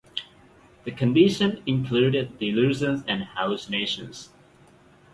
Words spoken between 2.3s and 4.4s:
delusions and hallucinations.